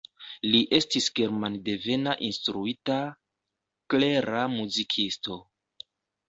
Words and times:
Li 0.53 0.59
estis 0.77 1.09
germandevena 1.19 2.15
instruita, 2.29 2.95
klera 3.95 4.41
muzikisto. 4.57 5.39